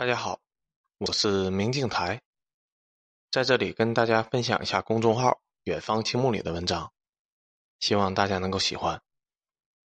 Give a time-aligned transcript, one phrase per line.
[0.00, 0.40] 大家好，
[0.96, 2.22] 我是明镜台，
[3.30, 6.90] 在这里跟大家分享一下公众号“远方青木”里的文章，
[7.80, 9.02] 希望大家能够喜欢。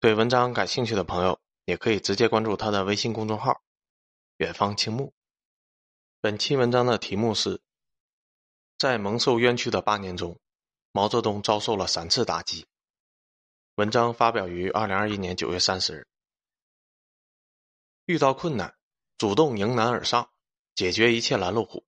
[0.00, 3.62] 对文章感兴趣的朋友，也可以直接关注他的微信公众号
[4.36, 5.14] “远方青木”。
[6.20, 7.62] 本期文章的题目是：
[8.76, 10.38] 在蒙受冤屈的八年中，
[10.92, 12.66] 毛泽东遭受了三次打击。
[13.76, 16.06] 文章发表于二零二一年九月三十日。
[18.04, 18.76] 遇到困难。
[19.22, 20.32] 主动迎难而上，
[20.74, 21.86] 解决一切拦路虎，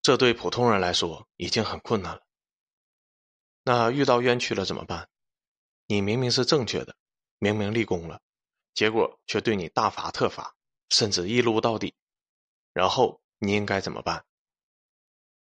[0.00, 2.22] 这对普通人来说已经很困难了。
[3.64, 5.08] 那遇到冤屈了怎么办？
[5.88, 6.94] 你明明是正确的，
[7.38, 8.20] 明明立功了，
[8.74, 10.54] 结果却对你大罚特罚，
[10.88, 11.96] 甚至一撸到底，
[12.72, 14.24] 然后你应该怎么办？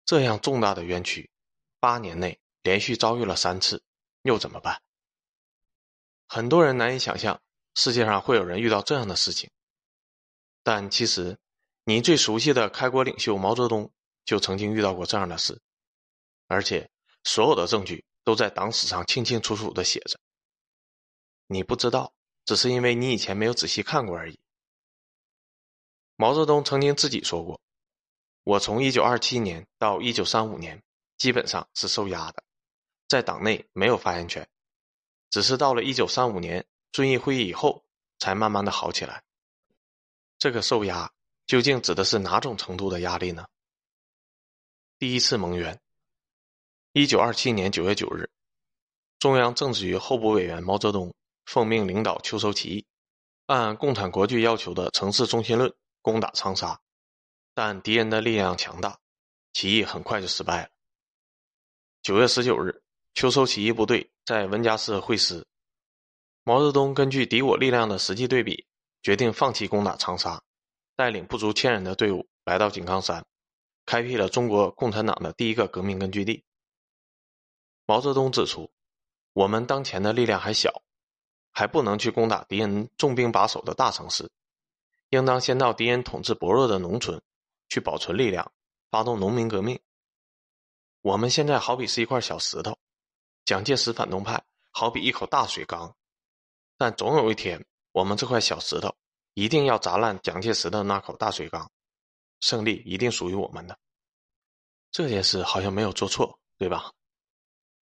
[0.04, 1.28] 这样重大的冤屈，
[1.80, 3.82] 八年内连续遭遇了三次，
[4.22, 4.80] 又怎么办？
[6.28, 7.42] 很多人难以想象，
[7.74, 9.50] 世界上会有人遇到这样的事情。
[10.70, 11.38] 但其实，
[11.84, 13.90] 你最熟悉的开国领袖毛泽东
[14.26, 15.58] 就曾经遇到过这样的事，
[16.46, 16.90] 而且
[17.24, 20.20] 所有的证据都在党史上清清楚楚的写着。
[21.46, 22.12] 你不知道，
[22.44, 24.38] 只是因为你以前没有仔细看过而已。
[26.16, 27.58] 毛泽东曾经自己说过
[28.44, 30.82] ：“我从1927年到1935年，
[31.16, 32.44] 基本上是受压的，
[33.08, 34.46] 在党内没有发言权，
[35.30, 37.86] 只是到了1935年遵义会议以后，
[38.18, 39.24] 才慢慢的好起来。”
[40.38, 41.10] 这个受压
[41.46, 43.46] 究竟指的是哪种程度的压力呢？
[44.98, 45.80] 第一次蒙冤。
[46.92, 48.30] 一九二七年九月九日，
[49.18, 51.12] 中央政治局候补委员毛泽东
[51.44, 52.86] 奉命领导秋收起义，
[53.46, 56.80] 按共产国际要求的城市中心论攻打长沙，
[57.52, 58.98] 但敌人的力量强大，
[59.52, 60.70] 起义很快就失败了。
[62.02, 62.80] 九月十九日，
[63.14, 65.44] 秋收起义部队在文家寺会师，
[66.44, 68.67] 毛泽东根据敌我力量的实际对比。
[69.02, 70.42] 决定放弃攻打长沙，
[70.96, 73.24] 带领不足千人的队伍来到井冈山，
[73.86, 76.44] 开辟了中国共产党的第一个革命根据地。
[77.86, 78.70] 毛泽东指出，
[79.32, 80.82] 我们当前的力量还小，
[81.52, 84.30] 还不能去攻打敌人重兵把守的大城市，
[85.10, 87.22] 应当先到敌人统治薄弱的农村
[87.68, 88.52] 去保存力量，
[88.90, 89.80] 发动农民革命。
[91.00, 92.76] 我们现在好比是一块小石头，
[93.44, 95.96] 蒋介石反动派好比一口大水缸，
[96.76, 97.64] 但总有一天。
[97.98, 98.94] 我们这块小石头
[99.34, 101.68] 一定要砸烂蒋介石的那口大水缸，
[102.38, 103.76] 胜利一定属于我们的。
[104.92, 106.92] 这件事好像没有做错，对吧？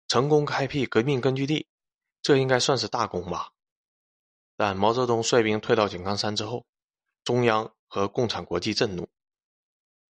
[0.06, 1.66] 成功开辟革命根据地，
[2.20, 3.50] 这应该算是大功吧？
[4.56, 6.66] 但毛泽东率兵退到井冈山之后，
[7.24, 9.08] 中央和共产国际震怒。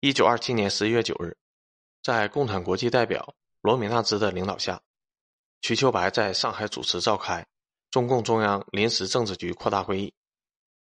[0.01, 1.37] 一九二七年十一月九日，
[2.03, 4.81] 在共产国际代表罗米纳兹的领导下，
[5.61, 7.47] 瞿秋白在上海主持召开。
[7.97, 10.13] 中共中央临时政治局扩大会议，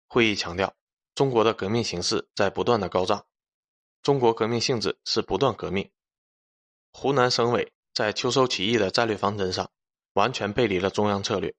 [0.07, 0.77] 会议强调，
[1.15, 3.25] 中国的革命形势在不断的高涨，
[4.03, 5.91] 中国革命性质是不断革命。
[6.93, 9.71] 湖南省委在秋收起义的战略方针上，
[10.13, 11.55] 完全背离了中央策略。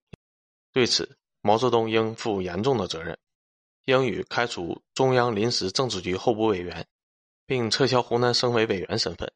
[0.72, 3.18] 对此，毛泽东应负严重的责任，
[3.86, 6.86] 应予开除中央临时政治局候补委员，
[7.46, 9.32] 并撤销湖南省委委员身份。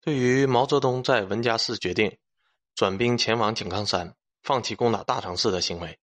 [0.00, 2.16] 对于毛泽东在文家寺决定
[2.74, 4.16] 转兵前往井冈山。
[4.42, 5.98] 放弃攻打大城市的行为，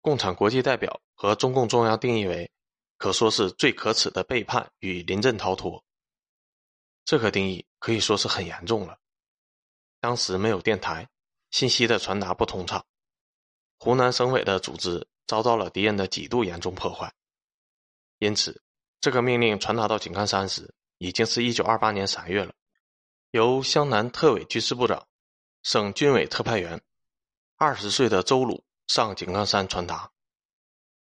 [0.00, 2.50] 共产国际代表和中共中央定义为，
[2.96, 5.84] 可说是最可耻的背叛与临阵逃脱。
[7.04, 8.98] 这个定义可以说是很严重了。
[10.00, 11.08] 当时没有电台，
[11.50, 12.84] 信息的传达不通畅，
[13.78, 17.12] 湖南省委的组织遭到了敌人的几度严重破坏。
[18.18, 18.62] 因此，
[19.00, 22.54] 这个命令传达到井冈山时，已经是一九二八年三月了。
[23.32, 25.06] 由湘南特委军事部长、
[25.62, 26.80] 省军委特派员。
[27.64, 30.10] 二十岁的周鲁上井冈山传达，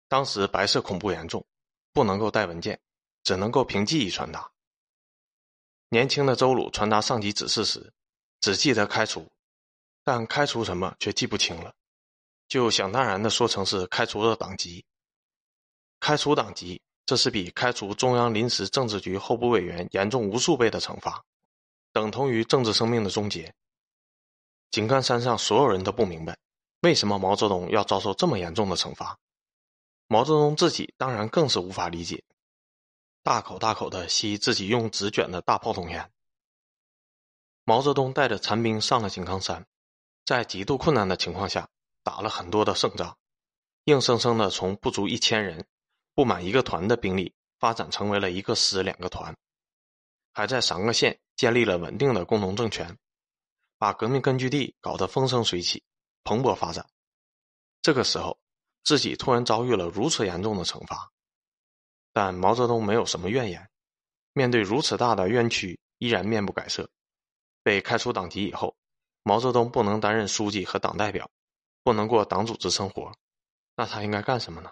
[0.10, 1.46] 当时白色恐怖严重，
[1.94, 2.78] 不能够带文件，
[3.24, 4.52] 只能够凭记忆传达。
[5.88, 7.94] 年轻的周鲁传达上级指示时，
[8.42, 9.26] 只记得开除，
[10.04, 11.74] 但开除什么却记不清了，
[12.50, 14.84] 就想当然的说成是开除了党籍。
[16.02, 21.24] 开除党籍，这是比开除中央临时政治局候补委员严重无数倍的惩罚，
[21.94, 23.56] 等同于政治生命的终结。
[24.72, 26.38] 井冈山上所有人都不明白。
[26.82, 29.20] 为什么毛泽东要遭受这么严重的惩罚？
[30.08, 32.24] 毛泽东自己当然更是无法理解，
[33.22, 36.10] 大口大口的吸自己用纸卷的大炮筒烟。
[37.66, 39.68] 毛泽东带着残兵上了井冈山，
[40.26, 41.70] 在极度困难的情况下
[42.02, 43.18] 打了很多的胜仗，
[43.84, 45.68] 硬生生的从不足一千人、
[46.16, 49.36] 不满一个团的兵力发展成为了一个师两个团，
[50.32, 52.98] 还在三个县建立了稳定的共同政权，
[53.78, 55.84] 把革命根据地搞得风生水起。
[56.30, 56.88] 蓬勃发展，
[57.82, 58.40] 这个时候，
[58.84, 61.12] 自己突然遭遇了如此严重的惩罚，
[62.14, 63.68] 但毛泽东没有什么怨言。
[64.34, 66.88] 面对如此大的冤屈，依然面不改色。
[67.64, 68.78] 被开除党籍以后，
[69.24, 71.28] 毛泽东不能担任书记和党代表，
[71.82, 73.12] 不能过党组织生活，
[73.76, 74.72] 那他应该干什么呢？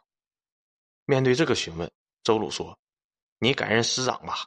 [1.06, 2.78] 面对这个询问，周鲁说
[3.42, 4.46] ：“你改任师长吧。”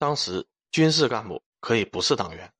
[0.00, 2.50] 当时军事干部可以不是党员，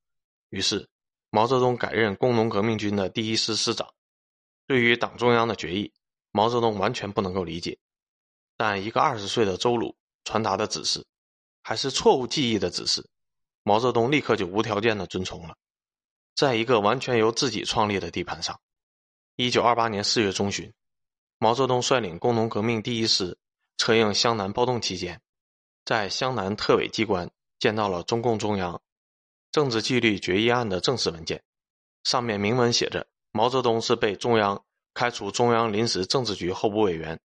[0.50, 0.86] 于是
[1.34, 3.92] 毛泽东改任工农革命军的第一师师长。
[4.68, 5.92] 对于党中央的决议，
[6.30, 7.76] 毛泽东完全不能够理解，
[8.56, 11.04] 但一个二十岁的周鲁传达的指示，
[11.60, 13.04] 还是错误记忆的指示，
[13.64, 15.56] 毛泽东立刻就无条件的遵从了。
[16.36, 18.60] 在一个完全由自己创立的地盘上，
[19.34, 20.72] 一九二八年四月中旬，
[21.38, 23.36] 毛泽东率领工农革命第一师
[23.76, 25.20] 策应湘南暴动期间，
[25.84, 27.28] 在湘南特委机关
[27.58, 28.80] 见到了中共中央
[29.54, 31.40] 政治纪律决议案的正式文件，
[32.02, 33.06] 上面明文写着。
[33.30, 34.60] 毛泽东是被中央
[34.94, 37.20] 开除中央临时政治局候补委员，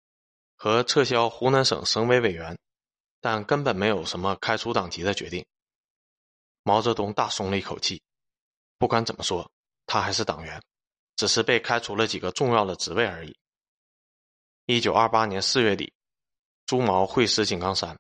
[0.55, 2.59] 和撤销湖南省省委委员，
[3.23, 5.43] 但根本没有什么开除党籍的决定。
[6.65, 8.03] 毛泽东大松了一口气，
[8.77, 9.51] 不管怎么说，
[9.87, 10.63] 他还是党员，
[11.17, 13.35] 只是被开除了几个重要的职位而已。
[14.67, 15.91] 一九二八年四月底，
[16.67, 17.99] 朱毛会师井冈山，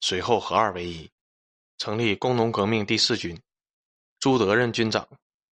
[0.00, 1.10] 随后合二为一，
[1.76, 3.38] 成立工农革命第四军，
[4.18, 5.08] 朱德任军长，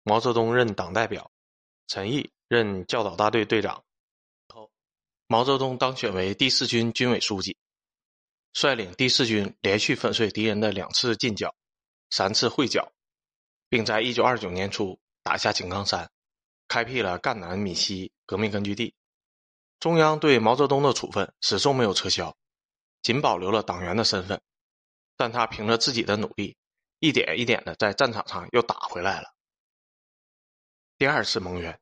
[0.03, 1.31] 毛泽东任党代表。
[1.87, 3.83] 陈毅任教导大队队长，
[4.47, 4.69] 后
[5.25, 7.57] 毛泽东当选为第四军军委书记，
[8.53, 11.55] 率领第四军连续粉碎敌人的两次进剿、
[12.11, 12.91] 三次会剿，
[13.69, 16.11] 并在一九二九年初打下井冈山，
[16.67, 18.93] 开辟了赣南闽西革命根据地。
[19.79, 22.35] 中央对毛泽东的处分始终没有撤销，
[23.01, 24.39] 仅保留了党员的身份，
[25.17, 26.55] 但他凭着自己的努力，
[26.99, 29.33] 一点一点的在战场上又打回来了。
[30.97, 31.79] 第二次盟约。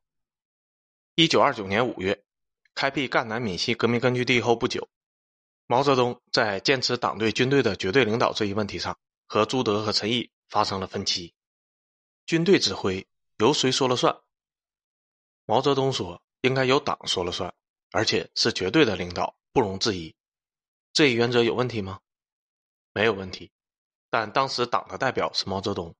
[1.14, 2.24] 一九二九年五月，
[2.74, 4.88] 开辟赣南闽西革命根据地后不久，
[5.66, 11.34] 毛泽东在坚持党对军队的绝对领导这一问题上，和朱德和陈毅发生了分歧。
[12.24, 14.20] 军队指挥由谁说了算？
[15.44, 17.52] 毛泽东说应该由党说了算，
[17.90, 20.14] 而且是绝对的领导，不容置疑。
[20.92, 21.98] 这一原则有问题吗？
[22.92, 23.50] 没有问题，
[24.10, 25.94] 但当时党的代表是毛泽东，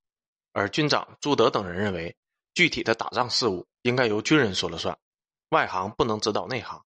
[0.52, 2.16] 而军长朱德等人认为。
[2.54, 4.98] 具体的打仗事务应该由军人说了算，
[5.50, 6.82] 外行不能指导内行。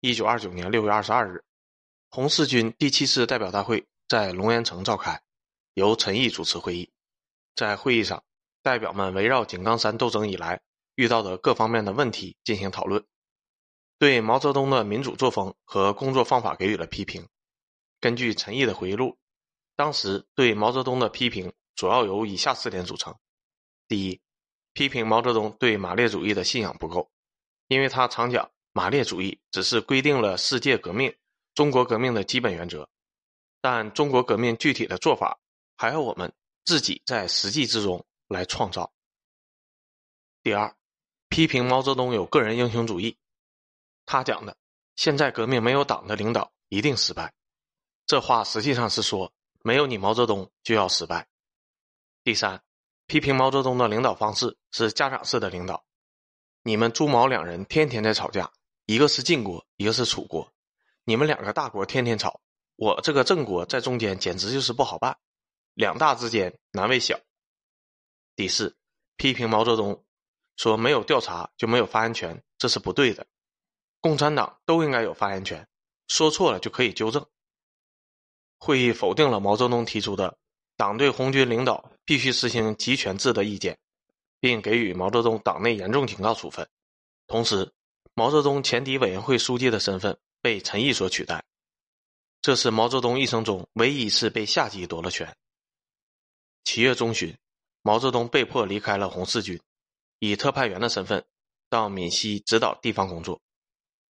[0.00, 1.44] 一九二九年六月二十二日，
[2.10, 5.22] 红四军第七师代表大会在龙岩城召开，
[5.74, 6.90] 由陈毅主持会议。
[7.54, 8.24] 在会议上，
[8.60, 10.60] 代表们围绕井冈山斗争以来
[10.96, 13.04] 遇到的各方面的问题进行讨论，
[14.00, 17.28] 对毛泽东的民主作风和工作方法给予了批评。
[18.00, 19.16] 根据陈毅的回忆录，
[19.76, 23.14] 当时对毛泽东的批评主要由以下四点组成：
[23.86, 24.20] 第一，
[24.72, 27.10] 批评毛泽东对马列主义的信仰不够，
[27.68, 31.14] 因为他常讲马列主义只是规定了世界革命、
[31.54, 32.88] 中国革命的基本原则，
[33.60, 35.38] 但中国革命具体的做法
[35.76, 36.32] 还要我们
[36.64, 38.90] 自己在实际之中来创造。
[40.42, 40.74] 第二，
[41.28, 43.18] 批评毛泽东有个人英雄主义，
[44.06, 44.56] 他讲的
[44.94, 47.34] 现在革命没有党的领导一定失败，
[48.06, 49.32] 这话实际上是说
[49.66, 51.26] 没有你毛泽东就要失败。
[52.22, 52.62] 第三。
[53.08, 55.84] 批评毛泽东的领导方式是家长式的领导，
[56.62, 58.52] 你们朱毛两人天天在吵架，
[58.84, 60.52] 一个是晋国，一个是楚国，
[61.04, 62.40] 你们两个大国天天吵，
[62.74, 65.18] 我这个郑国在中间简直就是不好办，
[65.74, 67.18] 两大之间难为小。
[68.34, 68.76] 第四，
[69.16, 70.04] 批评毛泽东
[70.56, 73.26] 说没有调查就没有发言权，这是不对的，
[74.00, 75.68] 共产党都应该有发言权，
[76.06, 77.24] 说错了就可以纠正。
[78.58, 80.36] 会议否定了毛泽东提出的。
[80.78, 83.78] 党对红军领导必须实行集权制的意见，
[84.40, 86.68] 并给予毛泽东党内严重警告处分。
[87.26, 87.72] 同时，
[88.12, 91.42] 毛泽东前敌委员会书记的身份被陈毅所取代，
[92.42, 95.34] 这是毛泽东一生中唯一一次被下级夺了权。
[96.64, 97.34] 七月中旬，
[97.80, 99.58] 毛泽东被迫离开了红四军，
[100.18, 101.24] 以特派员的身份
[101.70, 103.40] 到闽西指导地方工作，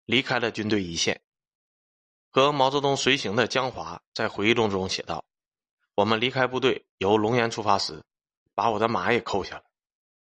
[0.06, 1.20] 离开了军队一线。
[2.32, 5.26] 和毛泽东随行的江华在回忆录中写道。
[5.96, 8.02] 我们离开部队，由龙岩出发时，
[8.56, 9.64] 把我的马也扣下了。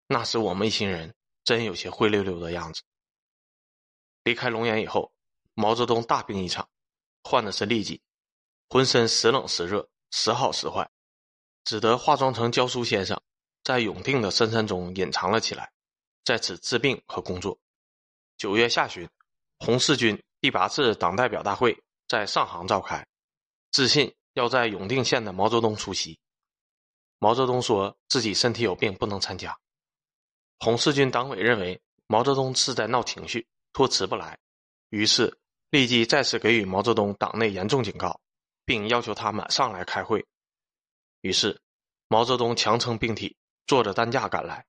[0.08, 2.82] 那时我们一行人真有些灰溜溜的样子。
[4.24, 5.12] 离开龙岩以后，
[5.54, 6.70] 毛泽东大病一场，
[7.24, 8.02] 患的是痢疾，
[8.70, 10.90] 浑身时冷时热，时好时坏，
[11.66, 13.22] 只得化妆成教书先生，
[13.66, 15.74] 在永定的深山中隐藏了起来，
[16.24, 17.60] 在此治病和工作。
[18.38, 19.10] 九月下旬，
[19.60, 23.08] 红四军第八次党代表大会在上杭召开，
[23.72, 24.14] 自信。
[24.34, 26.20] 要在永定县的毛泽东出席。
[27.18, 29.58] 毛泽东说自己身体有病，不能参加。
[30.60, 34.38] 红四军党委认为毛泽东是在闹情绪，托辞不来，
[34.90, 35.40] 于是
[35.72, 38.22] 立即再次给予毛泽东党内严重警告，
[38.64, 40.24] 并要求他马上来开会。
[41.22, 41.60] 于是，
[42.08, 43.36] 毛泽东强撑病体，
[43.66, 44.64] 坐着担架赶来。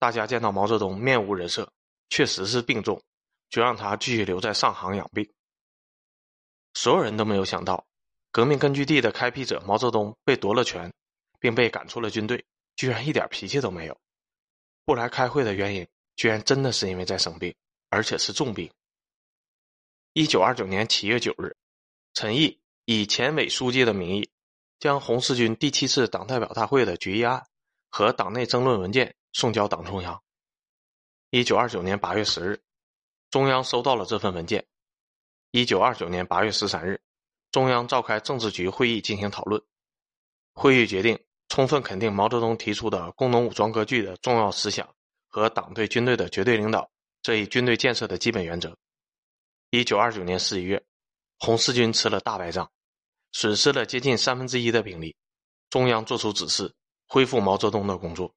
[0.00, 1.72] 大家见到毛泽东面无人色，
[2.08, 3.00] 确实是病重，
[3.50, 5.32] 就让他继续留在上杭养病。
[6.76, 7.86] 所有人都没有想到，
[8.30, 10.92] 革命根据地的开辟者毛泽东被夺了权，
[11.40, 12.44] 并被赶出了军队，
[12.76, 13.98] 居然一点脾气都没有。
[14.84, 17.54] 不来开会的原因，居然真的是因为在生病，
[17.88, 18.70] 而且是重病。
[20.12, 21.56] 一九二九年七月九日，
[22.12, 24.28] 陈毅以前委书记的名义，
[24.78, 27.42] 将红四军第七次党代表大会的决议案
[27.88, 30.22] 和党内争论文件送交党中央。
[31.30, 32.60] 一九二九年八月十日，
[33.30, 34.66] 中央收到了这份文件。
[35.50, 37.00] 一九二九年八月十三日，
[37.50, 39.62] 中央召开政治局会议进行讨论。
[40.52, 44.94] 会议决定充分肯定毛泽东提出的工农武装割据的重要思想
[45.28, 46.90] 和党对军队的绝对领导
[47.22, 48.76] 这一军队建设的基本原则。
[49.70, 50.84] 一九二九年十一月，
[51.38, 52.70] 红四军吃了大败仗，
[53.32, 55.16] 损失了接近三分之一的兵力。
[55.70, 56.74] 中央作出指示，
[57.06, 58.34] 恢复毛泽东的工作。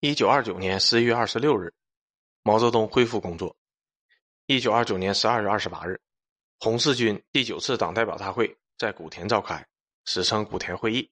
[0.00, 1.72] 一九二九年十一月二十六日，
[2.42, 3.56] 毛泽东恢复工作。
[4.46, 6.00] 一九二九年十二月二十八日。
[6.58, 9.66] 红四军第九次党代表大会在古田召开，
[10.04, 11.10] 史称古田会议。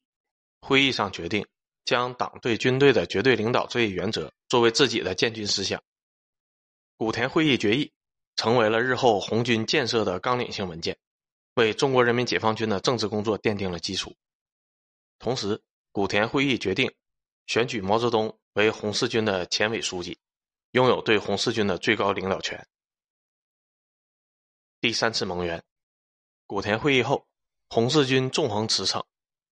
[0.61, 1.45] 会议上决定
[1.85, 5.83] 将党对军队的绝对领导这一原则作为自己的建军思想。
[6.97, 7.93] 古田会议决议
[8.37, 10.97] 成为了日后红军建设的纲领性文件，
[11.55, 14.15] 为中国人民解放军的政治工作奠定了基础。
[15.19, 16.91] 同时，古田会议决定
[17.47, 20.17] 选举毛泽东为红四军的前委书记，
[20.71, 22.65] 拥有对红四军的最高领导权。
[24.83, 25.63] 第三次蒙冤，
[26.45, 27.25] 古田会议后，
[27.69, 29.01] 红四军纵横驰骋，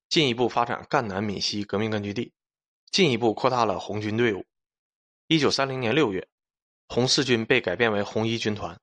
[0.08, 2.32] 进一步发展赣南闽西革命根据地，
[2.90, 4.44] 进一步扩大了红军队伍。
[5.28, 6.26] 一九三零年六月，
[6.88, 8.76] 红四军被改编为红一军团，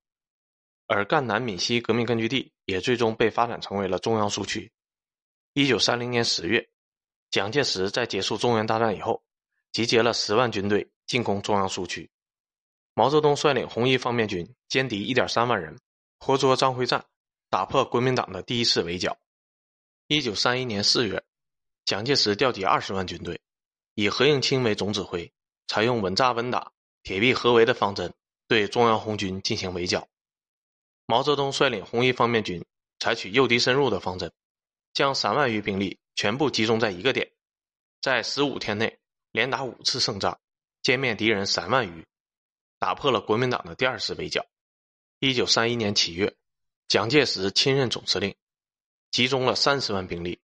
[0.86, 4.72] 而赣南闽西革命根据地也最终被发展成为了中央苏区。
[5.52, 6.66] 一九三零年十月，
[7.30, 9.22] 蒋介石在结束中原大战以后，
[9.74, 12.10] 集结了十万军队进攻中央苏区，
[12.94, 15.78] 毛泽东率领红一方面军歼敌一点三万人。
[16.20, 17.04] 活捉张辉瓒，
[17.50, 19.18] 打破国民党的第一次围剿。
[20.08, 21.24] 一九三一年四月，
[21.86, 23.40] 蒋介石调集二十万军队，
[23.94, 25.32] 以何应钦为总指挥，
[25.68, 26.72] 采用稳扎稳打、
[27.04, 28.14] 铁壁合围的方针，
[28.48, 30.08] 对中央红军进行围剿。
[31.06, 32.66] 毛泽东率领红一方面军，
[33.00, 34.32] 采取诱敌深入的方针，
[34.94, 37.32] 将三万余兵力全部集中在一个点，
[38.02, 39.00] 在十五天内
[39.32, 40.38] 连打五次胜仗，
[40.84, 42.06] 歼灭敌人三万余，
[42.80, 44.46] 打破了国民党的第二次围剿。
[45.20, 46.36] 一九三一年七月，
[46.88, 48.36] 蒋介石亲任总司令，
[49.10, 50.40] 集中了三十万兵力，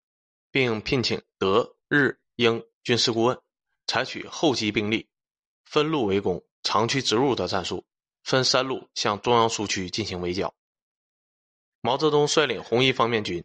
[0.50, 3.38] 并聘请德、日、英军事顾问，
[3.86, 5.10] 采取厚积兵力、
[5.66, 7.86] 分路围攻、长驱直入的战术，
[8.24, 10.54] 分三路向中央苏区进行围剿。
[11.82, 13.44] 毛泽东率领红一方面军，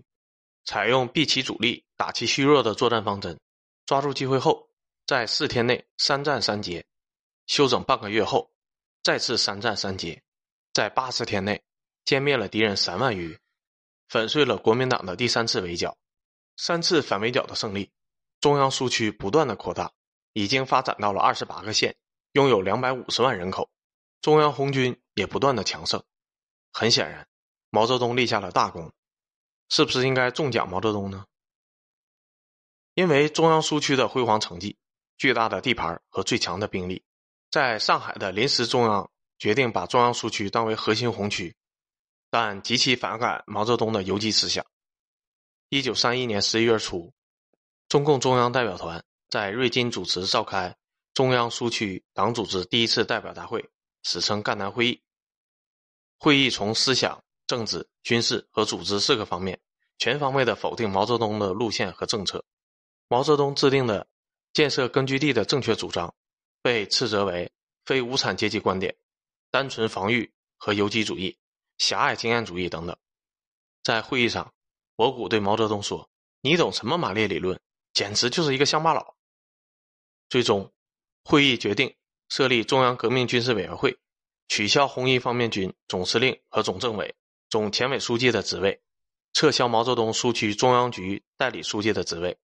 [0.64, 3.36] 采用避其主力、打其虚弱的作战方针，
[3.84, 4.70] 抓住机会后，
[5.04, 6.86] 在四天内三战三捷，
[7.48, 8.52] 休整半个月后，
[9.02, 10.22] 再次三战三捷。
[10.76, 11.62] 在八十天内
[12.04, 13.38] 歼灭了敌人三万余，
[14.10, 15.96] 粉碎了国民党的第三次围剿。
[16.58, 17.90] 三次反围剿的胜利，
[18.42, 19.90] 中央苏区不断的扩大，
[20.34, 21.96] 已经发展到了二十八个县，
[22.32, 23.70] 拥有两百五十万人口。
[24.20, 26.04] 中央红军也不断的强盛。
[26.74, 27.26] 很显然，
[27.70, 28.92] 毛泽东立下了大功，
[29.70, 31.24] 是不是应该重奖毛泽东呢？
[32.92, 34.76] 因为中央苏区的辉煌成绩、
[35.16, 37.02] 巨大的地盘和最强的兵力，
[37.50, 39.10] 在上海的临时中央。
[39.38, 41.54] 决定把中央苏区当为核心红区，
[42.30, 44.64] 但极其反感毛泽东的游击思想。
[45.68, 47.12] 一九三一年十一月初，
[47.88, 50.76] 中共中央代表团在瑞金主持召开
[51.12, 53.68] 中央苏区党组织第一次代表大会，
[54.02, 55.02] 史称赣南会议。
[56.18, 59.60] 会议从思想、政治、军事和组织四个方面，
[59.98, 62.44] 全方位的否定毛泽东的路线和政策。
[63.08, 64.06] 毛泽东制定的
[64.52, 66.14] 建设根据地的正确主张，
[66.62, 67.50] 被斥责为
[67.84, 68.96] 非无产阶级观点。
[69.50, 71.38] 单纯防御和游击主义、
[71.78, 72.96] 狭隘经验主义等等，
[73.82, 74.52] 在会议上，
[74.96, 76.10] 博古对毛泽东说
[76.42, 77.60] ：“你懂什么马列理论？
[77.92, 79.16] 简直就是一个乡巴佬。”
[80.28, 80.72] 最终，
[81.24, 81.94] 会议决定
[82.28, 83.98] 设立中央革命军事委员会，
[84.48, 87.14] 取消红一方面军总司令和总政委、
[87.48, 88.82] 总前委书记的职位，
[89.32, 92.36] 撤销毛泽东苏区中央局代理书记的职位，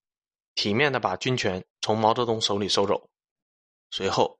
[0.54, 3.11] 体面的把军权从毛泽东手里收走。
[3.90, 4.38] 随后，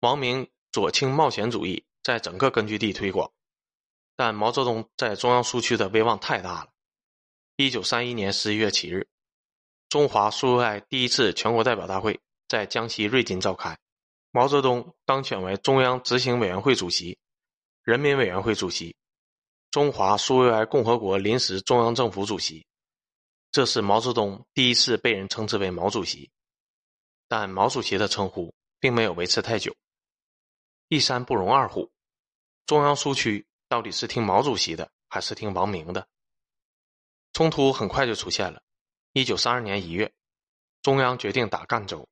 [0.00, 1.84] 王明左倾冒险主义。
[2.02, 3.32] 在整个根据地推广，
[4.16, 6.70] 但毛泽东在中央苏区的威望太大了。
[7.56, 9.08] 一九三一年十一月七日，
[9.88, 13.78] 中华苏维埃第一次全国代表大会在江西瑞金召开，
[14.30, 17.18] 毛泽东当选为中央执行委员会主席、
[17.82, 18.96] 人民委员会主席。
[19.70, 22.66] 中华苏维埃共和国临时中央政府主席。
[23.52, 26.30] 这是毛泽东第一次被人称之为毛主席，
[27.28, 29.76] 但毛主席的称呼并没有维持太久。
[30.88, 31.91] 一山不容二虎，
[32.66, 36.08] 中央苏区到底是听毛主席的还是听王明的？
[37.32, 38.62] 冲突很快就出现了。
[39.12, 40.12] 一九三二年一月，
[40.82, 42.08] 中央决定打赣州，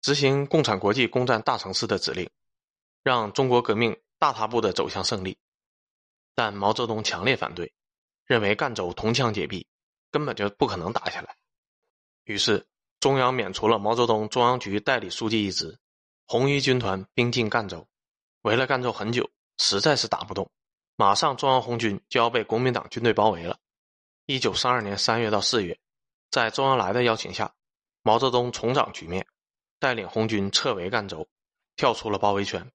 [0.00, 2.30] 执行共产国际攻占大城市的指令，
[3.02, 5.38] 让中国革命大踏步的走向胜利。
[6.34, 7.72] 但毛泽东强烈反对，
[8.24, 9.66] 认为赣州铜墙铁壁。
[10.10, 11.34] 根本就不可能打下来，
[12.24, 12.66] 于是
[13.00, 15.78] 中央免除了毛泽东中央局代理书记一职，
[16.26, 17.88] 红一军团兵进赣州，
[18.42, 20.50] 围了赣州很久，实在是打不动，
[20.96, 23.58] 马上中央红军就要被国民党军队包围了。
[24.26, 25.78] 一九三二年三月到四月，
[26.30, 27.54] 在周恩来的邀请下，
[28.02, 29.26] 毛泽东重掌局面，
[29.78, 31.28] 带领红军撤围赣州，
[31.76, 32.70] 跳出了包围圈，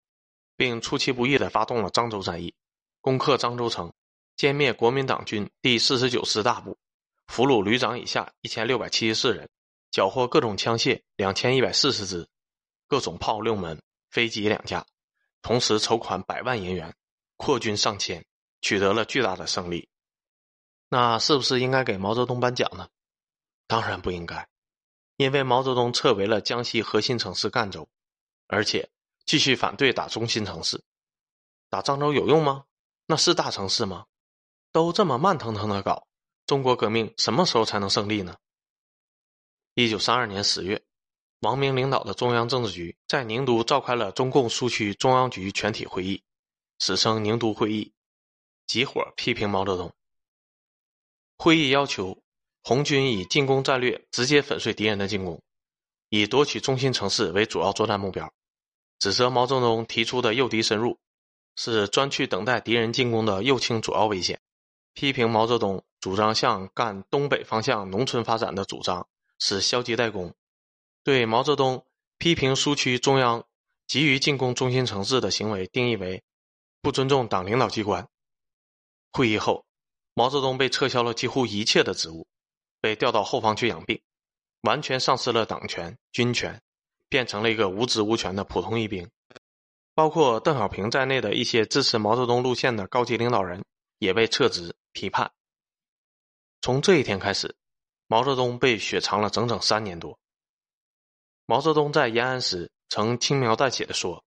[0.56, 2.54] 并出其不意地发动了漳州战役，
[3.02, 3.94] 攻克漳州城，
[4.38, 6.78] 歼灭国民党军第四十九师大部。
[7.28, 9.50] 俘虏旅长以下一千六百七十四人，
[9.92, 12.28] 缴获各种枪械两千一百四十支，
[12.88, 14.86] 各种炮六门，飞机两架，
[15.42, 16.96] 同时筹款百万银元，
[17.36, 18.26] 扩军上千，
[18.62, 19.90] 取得了巨大的胜利。
[20.90, 22.88] 那是不是应该给毛泽东颁奖呢？
[23.68, 24.48] 当然不应该，
[25.18, 27.90] 因为毛泽东撤围了江西核心城市赣州，
[28.48, 28.90] 而且
[29.26, 30.84] 继续反对打中心城市。
[31.70, 32.66] 打漳州有用吗？
[33.06, 34.06] 那是大城市吗？
[34.72, 36.08] 都这么慢腾腾的搞。
[36.46, 38.38] 中国革命什么时候才能胜利呢？
[39.74, 40.86] 一九三二年十月，
[41.40, 46.24] 王明领导的中央政治局在宁都召开了中共苏区中央局全体会议，
[46.80, 47.94] 史称宁都会议，
[48.66, 49.94] 集火批评毛泽东。
[51.38, 52.18] 会议要求
[52.64, 55.42] 红军以进攻战略直接粉碎敌人的进攻，
[56.10, 58.34] 以夺取中心城市为主要作战目标，
[59.00, 60.98] 指责毛泽东提出的诱敌深入
[61.56, 64.40] 是专去等待敌人进攻的右倾主要危险，
[64.94, 65.84] 批评毛泽东。
[66.00, 69.08] 主张向赣东北方向农村发展的主张
[69.40, 70.36] 是消极怠工，
[71.08, 71.86] 对毛泽东
[72.18, 73.46] 批评苏区中央
[73.88, 76.22] 急于进攻中心城市的行为定义为
[76.82, 78.10] 不尊重党领导机关。
[79.14, 79.66] 会议后，
[80.14, 82.28] 毛泽东被撤销了几乎一切的职务，
[82.82, 84.02] 被调到后方去养病，
[84.64, 86.62] 完全丧失了党权军权，
[87.08, 89.10] 变成了一个无职无权的普通一兵。
[89.96, 93.64] 包括邓小平在内的一些支持毛泽东路线的高级领导人
[93.98, 95.32] 也被撤职批判。
[96.60, 97.56] 从这一天开始，
[98.08, 100.20] 毛泽东被雪藏了整整三年多。
[101.50, 104.22] 毛泽东在延安时曾轻描淡写的说：“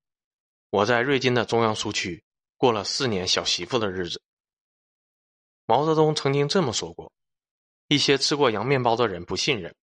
[0.70, 2.24] 我在瑞金的中央苏区
[2.56, 4.22] 过了四年小媳妇的日子。”
[5.66, 7.12] 毛泽东曾经这么说过。
[7.88, 9.74] 一些吃过洋面包的人不信任，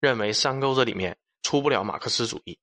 [0.00, 2.58] 认为山沟子里面出不了马克思主义。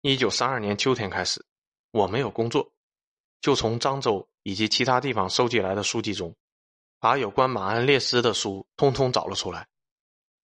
[0.00, 1.46] 一九三二年秋天开始，
[1.92, 2.72] 我没有工作，
[3.40, 6.34] 就从漳州以及其他地方收集来的书籍中。
[6.98, 9.68] 把有关马鞍烈士的书通通找了出来，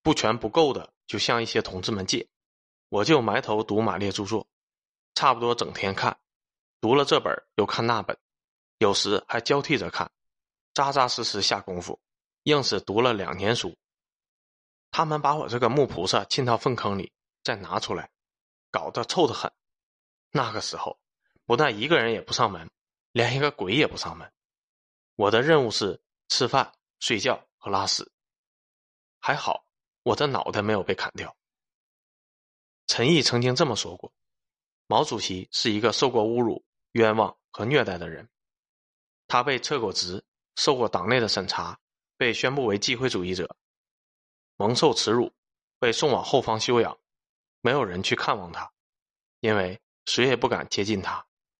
[0.00, 2.28] 不全不够的就向一些同志们借，
[2.94, 4.46] 我就埋头读马列著作，
[5.16, 6.16] 差不多整天看，
[6.80, 8.16] 读了这本又看那本，
[8.78, 10.12] 有时还交替着看，
[10.74, 12.00] 扎扎实实下功夫，
[12.44, 13.76] 硬是读了两年书。
[14.92, 18.12] 他们把我这个木菩萨浸到粪坑里，再拿出来，
[18.70, 19.50] 搞得臭得很。
[20.30, 20.96] 那个时候，
[21.46, 22.70] 不但一个人也不上门，
[23.10, 24.32] 连一个鬼也不上门。
[25.16, 26.00] 我的任务是。
[26.28, 28.10] 吃饭、睡觉和拉屎，
[29.20, 29.66] 还好
[30.02, 31.36] 我的脑袋没有被砍掉。
[32.86, 34.12] 陈毅曾经这么说过
[34.86, 38.28] ：“毛主席是一个受过侮辱、冤枉和虐待的人，
[39.26, 40.24] 他被撤过职，
[40.56, 41.78] 受过党内的审查，
[42.16, 43.56] 被宣布为机会主义者，
[44.56, 45.32] 蒙受耻辱，
[45.78, 46.98] 被送往后方休养，
[47.60, 48.70] 没有人去看望他，
[49.40, 51.26] 因为谁也不敢接近他。